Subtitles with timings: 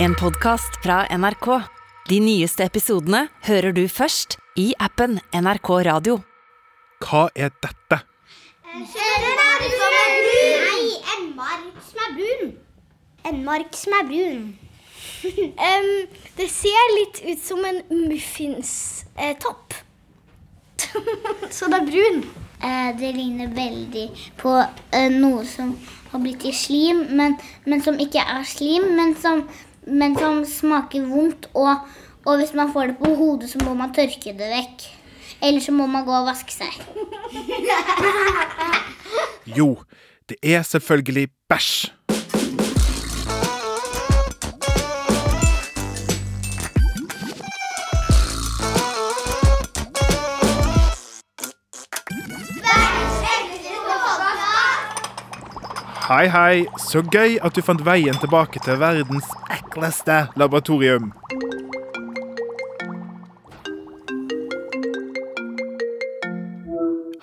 [0.00, 1.46] En podkast fra NRK.
[2.06, 6.20] De nyeste episodene hører du først i appen NRK Radio.
[7.02, 7.98] Hva er dette?
[8.70, 10.62] En mark som er brun.
[10.68, 12.54] Nei, en mark som er brun.
[13.32, 14.46] En mark som er brun.
[15.66, 15.92] um,
[16.38, 19.80] det ser litt ut som en muffinstopp.
[21.56, 22.22] Så det er brun.
[22.62, 25.74] Eh, det ligner veldig på eh, noe som
[26.12, 27.36] har blitt i slim, men,
[27.66, 29.44] men som ikke er slim, men som,
[29.88, 31.50] men som smaker vondt.
[31.54, 31.84] Og,
[32.24, 34.88] og hvis man får det på hodet, så må man tørke det vekk.
[35.42, 36.80] Eller så må man gå og vaske seg.
[39.56, 39.76] Jo,
[40.28, 41.97] det er selvfølgelig bæsj.
[56.08, 56.62] Hei, hei.
[56.80, 61.10] Så gøy at du fant veien tilbake til verdens ekleste laboratorium.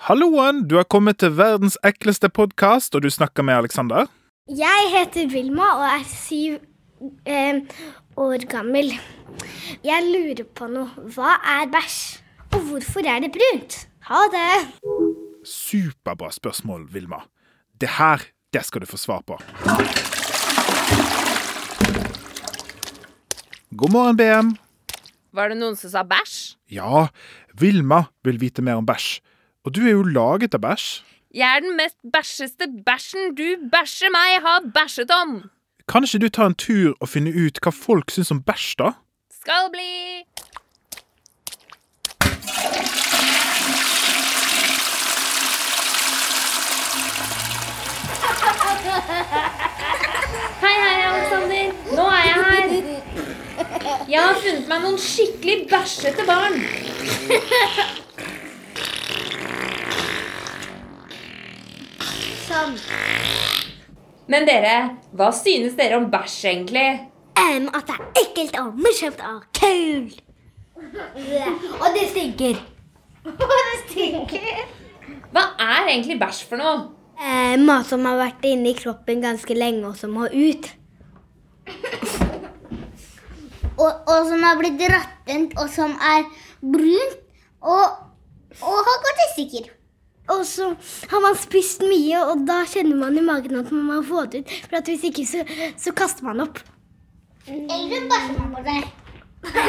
[0.06, 4.06] Halloen, du har kommet til verdens ekleste podkast, og du snakker med Aleksander.
[4.46, 6.60] Jeg heter Vilma og er syv
[7.26, 7.58] eh,
[8.14, 8.94] år gammel.
[9.82, 11.10] Jeg lurer på noe.
[11.10, 11.98] Hva er bæsj?
[12.54, 13.82] Og hvorfor er det brunt?
[14.12, 14.48] Ha det.
[15.42, 17.24] Superbra spørsmål, Vilma.
[17.80, 18.22] Det her,
[18.56, 19.36] det skal du få svar på.
[23.76, 24.54] God morgen, BM.
[25.36, 26.56] Var det noen som sa bæsj?
[26.72, 27.08] Ja,
[27.60, 29.18] Vilma vil vite mer om bæsj.
[29.66, 30.86] Og du er jo laget av bæsj.
[31.36, 35.42] Jeg er den mest bæsjeste bæsjen du bæsjer meg har bæsjet om.
[35.88, 38.94] Kan ikke du ta en tur og finne ut hva folk syns om bæsj, da?
[39.42, 40.24] Skal bli.
[50.62, 51.72] Hei, hei, Alexander.
[51.96, 53.95] Nå er jeg her.
[54.06, 56.60] Jeg har funnet meg noen skikkelig bæsjete barn.
[62.46, 62.76] Sånn.
[64.30, 64.76] Men dere,
[65.10, 66.86] hva synes dere om bæsj, egentlig?
[67.34, 70.22] Um, at det er ekkelt og morsomt og kult.
[70.78, 72.62] Og det stinker.
[73.42, 74.64] det stinker.
[75.34, 76.78] Hva er egentlig bæsj for noe?
[77.18, 80.70] Eh, mat som har vært inni kroppen ganske lenge, og som må ut.
[83.76, 86.28] Og, og som har blitt råttent, og som er
[86.60, 87.18] brunt,
[87.60, 87.98] og,
[88.60, 89.72] og har gått i stykker.
[90.34, 90.72] Og så
[91.10, 94.42] har man spist mye, og da kjenner man i magen at man må få det
[94.42, 94.54] ut.
[94.66, 95.44] For at hvis ikke, så,
[95.78, 96.58] så kaster man opp.
[97.46, 98.88] Eller bæsjer man på seg.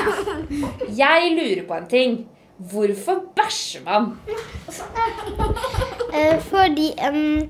[1.02, 2.18] Jeg lurer på en ting.
[2.58, 4.14] Hvorfor bæsjer man?
[6.08, 7.50] Eh, fordi um,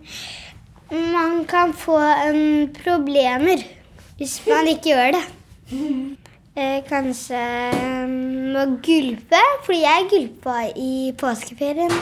[0.90, 3.62] man kan få um, problemer
[4.18, 5.22] hvis man ikke gjør det.
[6.58, 11.94] Eh, kanskje em, å gulpe, fordi jeg gulpa i påskeferien.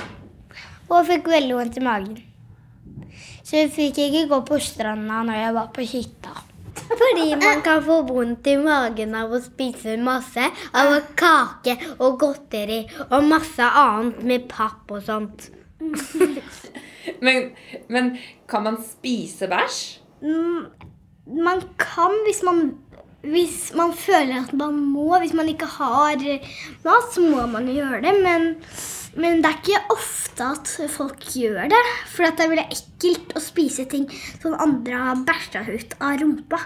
[0.88, 2.22] Og fikk veldig vondt i magen.
[3.44, 6.38] Så jeg fikk ikke gå på stranda når jeg var på hytta.
[6.86, 12.80] Fordi man kan få vondt i magen av å spise masse av kake og godteri
[13.10, 15.50] og masse annet med papp og sånt.
[17.22, 17.52] Men,
[17.88, 18.08] men
[18.50, 19.76] kan man spise bæsj?
[20.26, 20.64] Mm,
[21.26, 22.80] Man kan hvis man,
[23.32, 25.18] hvis man føler at man må.
[25.20, 26.22] Hvis man ikke har
[26.86, 28.14] mat, så må man gjøre det.
[28.24, 28.48] Men,
[29.16, 31.84] men det er ikke ofte at folk gjør det.
[32.14, 34.08] For det er veldig ekkelt å spise ting
[34.42, 36.62] som andre har bæsja ut av rumpa.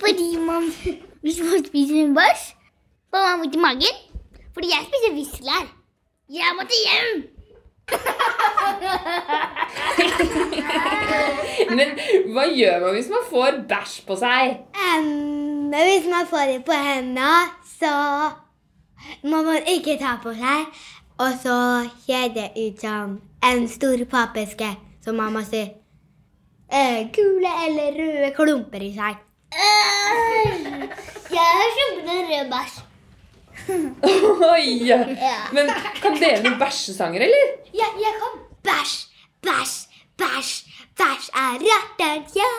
[0.00, 0.68] Fordi man,
[1.22, 2.44] hvis man spiser en bæsj,
[3.10, 4.04] får man vondt i magen.
[4.56, 5.72] Fordi jeg spiser Whistler.
[6.32, 7.35] Jeg måtte hjem.
[11.76, 11.88] Men
[12.32, 14.42] hva gjør man hvis man får bæsj på seg?
[14.74, 17.32] Um, hvis man får det på hendene,
[17.78, 17.92] så
[19.26, 20.58] må man ikke ta på seg.
[21.22, 21.56] Og så
[22.04, 23.20] ser det ut som
[23.50, 24.70] en stor pappeske
[25.04, 25.68] som mamma sier.
[26.66, 29.14] Uh, gule eller røde klumper i seg.
[31.36, 32.74] Jeg har kjøpt en rød bæsj.
[34.52, 34.92] Oi!
[35.56, 35.70] Men
[36.02, 37.52] kan dere noen bæsjesanger, eller?
[37.74, 38.32] Ja, jeg kan
[38.66, 38.96] bæsj,
[39.46, 39.76] bæsj,
[40.20, 40.54] bæsj.
[40.96, 42.50] Bæsj er rattet, ja.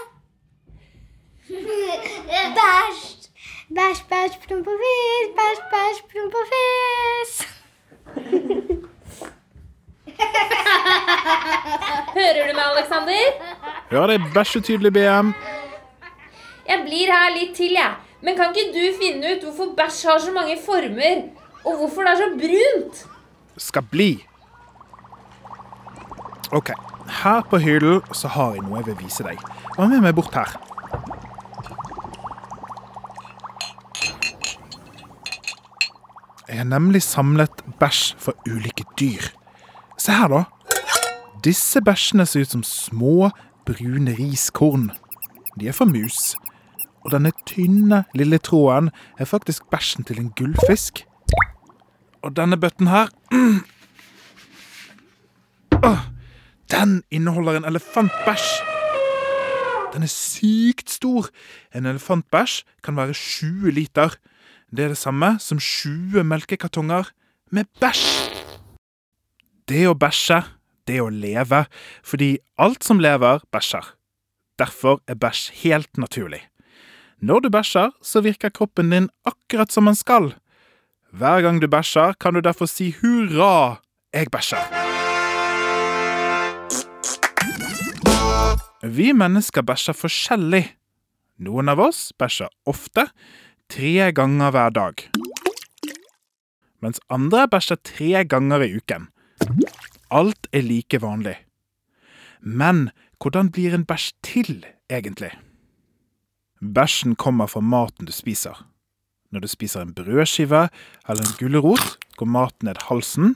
[2.58, 3.30] Bæsj.
[3.78, 5.30] Bæsj, bæsj, promp og fis.
[5.40, 7.34] Bæsj, bæsj, promp og fis.
[12.18, 13.24] Hører du meg, Alexander?
[13.92, 15.32] Ja, det er bæsjetydelig, BM.
[16.68, 17.94] Jeg blir her litt til, jeg.
[18.22, 21.28] Men kan ikke du finne ut hvorfor bæsj har så mange former?
[21.66, 23.04] Og hvorfor det er så brunt?
[23.58, 24.12] Skal bli.
[26.52, 26.72] OK.
[27.24, 29.40] Her på hyllen så har jeg noe jeg vil vise deg.
[29.76, 30.56] Hva med meg bort her?
[36.48, 39.30] Jeg har nemlig samlet bæsj for ulike dyr.
[40.00, 40.44] Se her, da.
[41.44, 43.30] Disse bæsjene ser ut som små,
[43.66, 44.92] brune riskorn.
[45.60, 46.36] De er for mus.
[47.08, 51.06] Og denne tynne, lille tråden er faktisk bæsjen til en gullfisk.
[52.22, 53.08] Og denne bøtten her
[56.74, 58.50] Den inneholder en elefantbæsj.
[59.94, 61.30] Den er sykt stor.
[61.76, 64.16] En elefantbæsj kan være 20 liter.
[64.76, 67.04] Det er det samme som 20 melkekartonger
[67.52, 68.04] med bæsj.
[69.68, 70.42] Det å bæsje,
[70.88, 71.64] det å leve,
[72.04, 73.96] fordi alt som lever, bæsjer.
[74.60, 76.44] Derfor er bæsj helt naturlig.
[77.18, 80.36] Når du bæsjer, så virker kroppen din akkurat som den skal.
[81.10, 83.82] Hver gang du bæsjer, kan du derfor si hurra,
[84.14, 84.62] jeg bæsjer.
[88.86, 90.76] Vi mennesker bæsjer forskjellig.
[91.42, 93.08] Noen av oss bæsjer ofte,
[93.70, 95.02] tre ganger hver dag.
[96.86, 99.10] Mens andre bæsjer tre ganger i uken.
[100.14, 101.36] Alt er like vanlig.
[102.42, 105.34] Men hvordan blir en bæsj til, egentlig?
[106.62, 108.66] Bæsjen kommer fra maten du spiser.
[109.32, 110.70] Når du spiser en brødskive
[111.10, 113.36] eller en gulrot, går maten ned halsen,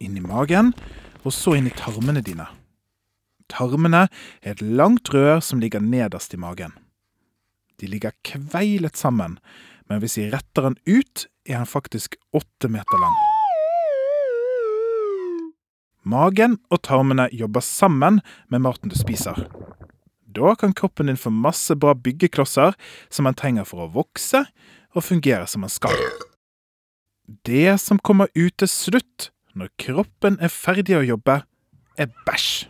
[0.00, 0.72] inn i magen,
[1.22, 2.48] og så inn i tarmene dine.
[3.50, 4.06] Tarmene
[4.42, 6.72] er et langt rør som ligger nederst i magen.
[7.80, 9.38] De ligger kveilet sammen,
[9.88, 13.18] men hvis vi retter den ut, er den faktisk åtte meter lang.
[16.02, 19.36] Magen og tarmene jobber sammen med maten du spiser.
[20.34, 22.76] Da kan kroppen din få masse bra byggeklosser
[23.10, 24.44] som man trenger for å vokse
[24.94, 25.96] og fungere som man skal.
[27.46, 31.40] Det som kommer ut til slutt, når kroppen er ferdig å jobbe,
[31.98, 32.68] er bæsj.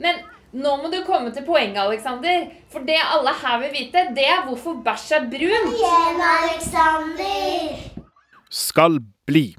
[0.00, 0.20] Men
[0.52, 2.48] nå må du komme til poenget, Alexander.
[2.72, 5.72] For det alle her vil vite, det er hvorfor bæsj er brun.
[5.74, 8.04] Igjen, Alexander!
[8.48, 9.50] Skal bli.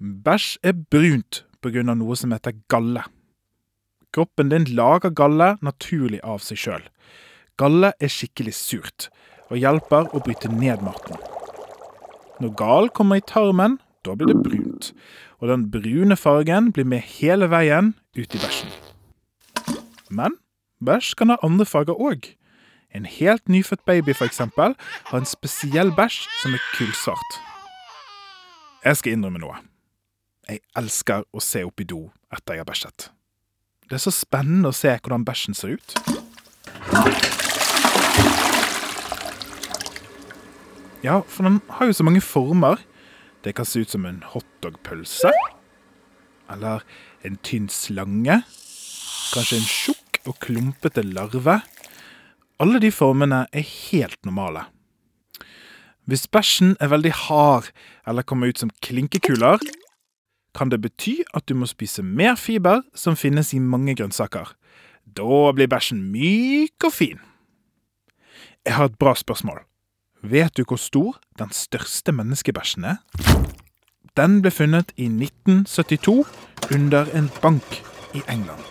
[0.00, 1.82] Bæsj er brunt pga.
[1.94, 3.04] noe som heter galle.
[4.16, 6.84] Kroppen din lager galle naturlig av seg sjøl.
[7.60, 9.08] Galle er skikkelig surt
[9.50, 11.18] og hjelper å bryte ned maten.
[12.40, 13.76] Når gal kommer i tarmen,
[14.08, 14.88] da blir det brunt.
[15.44, 18.72] Og den brune fargen blir med hele veien ut i bæsjen.
[20.08, 20.38] Men
[20.80, 22.30] bæsj kan ha andre farger òg.
[22.96, 24.72] En helt nyfødt baby eksempel,
[25.10, 27.36] har en spesiell bæsj som er kullsvart.
[28.80, 29.60] Jeg skal innrømme noe.
[30.48, 33.10] Jeg elsker å se opp i do etter jeg har bæsjet.
[33.86, 35.92] Det er så spennende å se hvordan bæsjen ser ut.
[41.06, 42.82] Ja, for den har jo så mange former.
[43.46, 45.30] Det kan se ut som en hotdogpølse.
[46.50, 46.82] Eller
[47.22, 48.40] en tynn slange.
[49.30, 51.60] Kanskje en tjukk og klumpete larve.
[52.58, 54.66] Alle de formene er helt normale.
[56.10, 57.70] Hvis bæsjen er veldig hard
[58.06, 59.62] eller kommer ut som klinkekuler,
[60.56, 64.54] kan det bety at du må spise mer fiber som finnes i mange grønnsaker.
[65.04, 67.20] Da blir bæsjen myk og fin.
[68.66, 69.60] Jeg har et bra spørsmål.
[70.26, 72.96] Vet du hvor stor den største menneskebæsjen er?
[74.16, 76.24] Den ble funnet i 1972
[76.72, 77.82] under en bank
[78.16, 78.64] i England.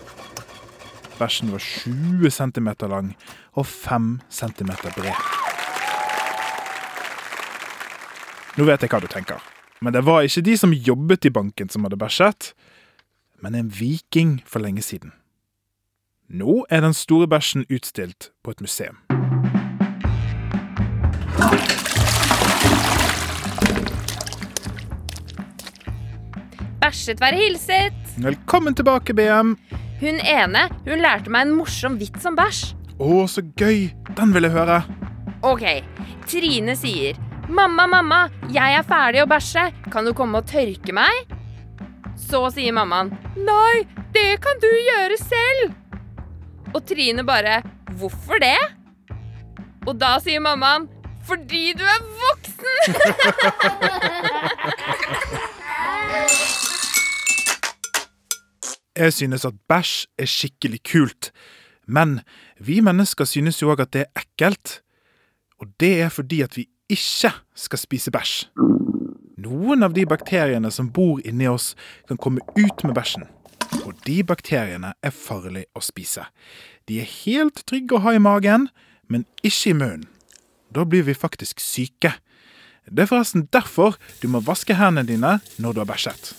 [1.19, 3.13] Bæsjen var 20 cm lang
[3.53, 5.21] og 5 cm bred.
[8.57, 9.39] Nå vet jeg hva du tenker,
[9.81, 12.53] men det var ikke de som jobbet i banken som hadde bæsjet,
[13.43, 15.11] men en viking for lenge siden.
[16.29, 18.97] Nå er den store bæsjen utstilt på et museum.
[26.81, 28.17] Bæsjet være hilset.
[28.17, 29.53] Velkommen tilbake, BM.
[29.99, 32.73] Hun ene hun lærte meg en morsom vits om bæsj.
[32.95, 33.89] Å, så gøy!
[34.15, 34.81] Den vil jeg høre.
[35.45, 35.65] Ok,
[36.25, 37.17] Trine sier
[37.49, 39.67] Mamma, mamma, jeg er ferdig å bæsje.
[39.93, 41.33] Kan du komme og tørke meg?
[42.17, 43.83] Så sier mammaen Nei,
[44.15, 45.75] det kan du gjøre selv.
[46.73, 47.59] Og Trine bare
[47.99, 48.57] Hvorfor det?
[49.85, 50.87] Og da sier mammaen
[51.27, 52.95] Fordi du er voksen!
[58.95, 61.31] Jeg synes at bæsj er skikkelig kult,
[61.83, 62.21] men
[62.63, 64.77] vi mennesker synes jo òg at det er ekkelt.
[65.59, 68.47] Og det er fordi at vi ikke skal spise bæsj.
[69.45, 71.73] Noen av de bakteriene som bor inni oss,
[72.07, 73.27] kan komme ut med bæsjen.
[73.83, 76.25] Og de bakteriene er farlige å spise.
[76.87, 78.69] De er helt trygge å ha i magen,
[79.09, 80.07] men ikke i munnen.
[80.73, 82.15] Da blir vi faktisk syke.
[82.85, 86.33] Det er forresten derfor du må vaske hendene dine når du har bæsjet.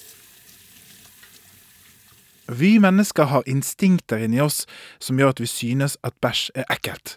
[2.47, 4.67] Vi mennesker har instinkter inni oss
[5.03, 7.17] som gjør at vi synes at bæsj er ekkelt.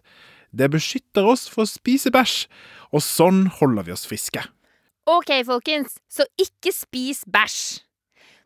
[0.51, 2.47] Det beskytter oss for å spise bæsj,
[2.93, 4.41] og sånn holder vi oss friske.
[5.09, 7.81] Ok, folkens, så ikke spis bæsj.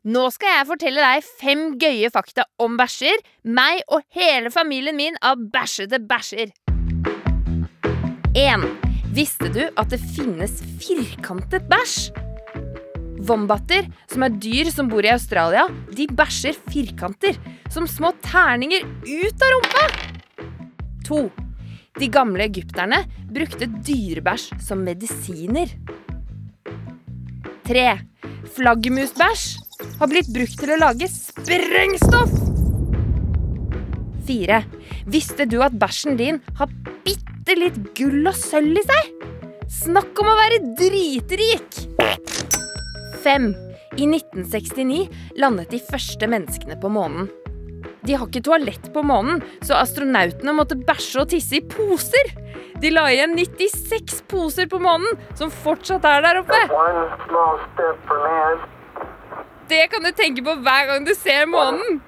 [0.03, 3.21] Nå skal jeg fortelle deg fem gøye fakta om bæsjer.
[3.47, 6.51] Meg og hele familien min av bæsjete bæsjer.
[8.35, 8.65] 1.
[9.15, 12.11] Visste du at det finnes firkantet bæsj?
[13.23, 17.39] Wombater, som er dyr som bor i Australia, de bæsjer firkanter,
[17.71, 19.85] som små terninger ut av rumpa.
[21.07, 21.23] 2.
[21.99, 25.69] De gamle egypterne brukte dyrebæsj som medisiner.
[27.67, 27.83] 3.
[28.55, 29.43] Flaggermusbæsj
[29.99, 32.33] har blitt brukt til å lage sprengstoff.
[34.25, 34.59] 4.
[35.13, 36.73] Visste du at bæsjen din har
[37.05, 39.13] bitte litt gull og sølv i seg?
[39.83, 41.83] Snakk om å være dritrik!
[43.23, 43.47] 5.
[44.01, 47.29] I 1969 landet de første menneskene på månen.
[48.03, 52.33] De har ikke toalett på månen, så astronautene måtte bæsje og tisse i poser.
[52.83, 56.59] De la igjen 96 poser på månen, som fortsatt er der oppe.
[59.71, 62.01] Det kan du tenke på hver gang du ser månen.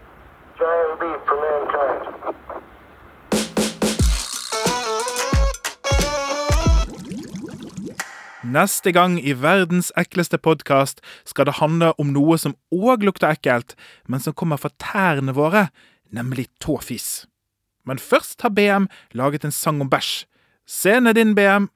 [8.56, 13.74] Neste gang i verdens ekleste podkast skal det handle om noe som òg lukter ekkelt,
[14.08, 15.66] men som kommer fra tærne våre,
[16.16, 17.26] nemlig tåfis.
[17.84, 20.24] Men først har BM laget en sang om bæsj.
[20.66, 21.68] Scenen er din, BM.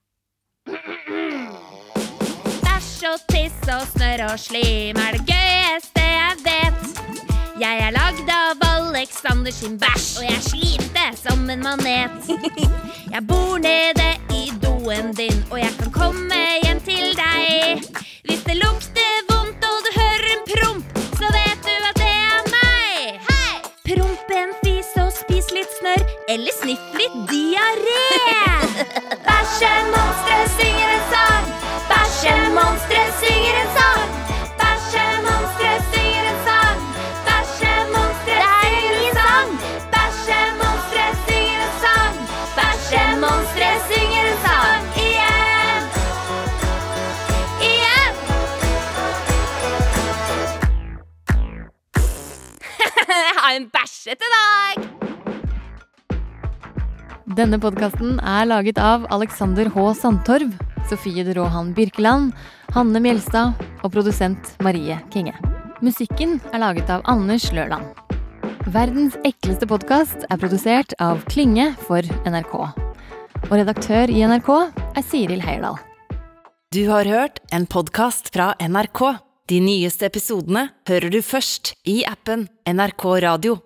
[2.64, 7.04] Bæsj og tiss og snørr og slim er det gøyeste jeg vet.
[7.60, 12.32] Jeg er lagd av Alexander sin bæsj, og jeg slimte som en manet.
[13.12, 16.39] Jeg bor nede i doen din, og jeg kan komme
[29.60, 30.09] 什么？
[57.40, 59.84] Denne podkasten er laget av Alexander H.
[59.96, 60.50] Sandtorv,
[60.90, 62.34] Sofie de Råhan Birkeland,
[62.76, 65.32] Hanne Mjelstad og produsent Marie Kinge.
[65.80, 67.86] Musikken er laget av Anders Lørland.
[68.76, 72.58] Verdens ekleste podkast er produsert av Klynge for NRK.
[73.48, 75.80] Og redaktør i NRK er Siril Heierdal.
[76.76, 79.06] Du har hørt en podkast fra NRK.
[79.48, 83.62] De nyeste episodene hører du først i appen NRK Radio.